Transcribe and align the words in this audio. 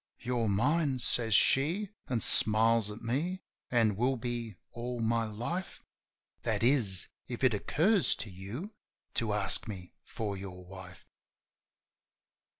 "You're 0.17 0.47
mine," 0.49 0.97
says 0.97 1.35
she, 1.35 1.89
an' 2.07 2.21
smiles 2.21 2.89
at 2.89 3.03
me, 3.03 3.43
"an' 3.69 3.95
will 3.95 4.15
be 4.17 4.55
all 4.71 4.99
my 4.99 5.25
life— 5.25 5.83
That 6.41 6.63
is, 6.63 7.05
if 7.27 7.43
it 7.43 7.53
occurs 7.53 8.15
to 8.15 8.31
you 8.31 8.73
to 9.13 9.31
ask 9.31 9.67
me 9.67 9.93
for 10.03 10.35
your 10.35 10.65
wife." 10.65 11.05